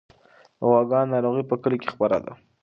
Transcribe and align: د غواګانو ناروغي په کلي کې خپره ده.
د 0.57 0.61
غواګانو 0.69 1.11
ناروغي 1.13 1.43
په 1.47 1.55
کلي 1.61 1.77
کې 1.81 1.89
خپره 1.93 2.17
ده. 2.25 2.33